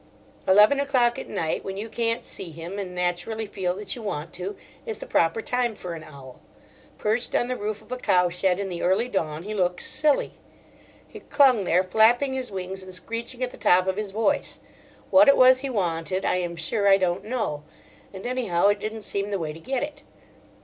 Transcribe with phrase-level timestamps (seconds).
[0.47, 4.33] Eleven o'clock at night, when you can't see him, and naturally feel that you want
[4.33, 6.41] to, is the proper time for an owl.
[6.97, 10.33] Perched on the roof of a cow shed in the early dawn he looks silly.
[11.07, 14.59] He clung there, flapping his wings and screeching at the top of his voice.
[15.11, 17.61] What it was he wanted I am sure I don't know;
[18.11, 20.01] and anyhow it didn't seem the way to get it.